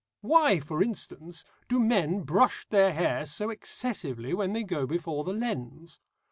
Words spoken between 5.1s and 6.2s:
the lens?